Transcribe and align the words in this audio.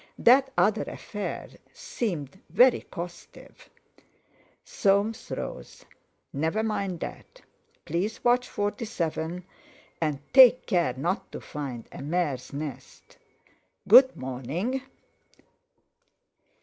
That 0.17 0.51
other 0.57 0.81
affair 0.81 1.47
seemed 1.71 2.39
very 2.49 2.81
costive." 2.91 3.69
Soames 4.65 5.29
rose. 5.37 5.85
"Never 6.33 6.63
mind 6.63 7.01
that. 7.01 7.41
Please 7.85 8.23
watch 8.23 8.49
47, 8.49 9.43
and 10.01 10.19
take 10.33 10.65
care 10.65 10.95
not 10.95 11.31
to 11.31 11.39
find 11.39 11.87
a 11.91 12.01
mare's 12.01 12.51
nest. 12.51 13.19
Good 13.87 14.15
morning!" 14.17 14.81